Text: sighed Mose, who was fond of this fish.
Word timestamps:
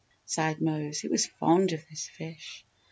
sighed 0.25 0.59
Mose, 0.59 1.01
who 1.01 1.11
was 1.11 1.27
fond 1.27 1.73
of 1.73 1.85
this 1.87 2.07
fish. 2.09 2.65